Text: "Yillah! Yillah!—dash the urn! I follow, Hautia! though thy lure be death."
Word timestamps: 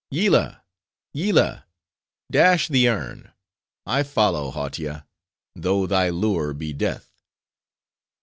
"Yillah! 0.09 0.63
Yillah!—dash 1.13 2.69
the 2.69 2.89
urn! 2.89 3.31
I 3.85 4.01
follow, 4.01 4.49
Hautia! 4.49 5.05
though 5.55 5.85
thy 5.85 6.09
lure 6.09 6.55
be 6.55 6.73
death." 6.73 7.11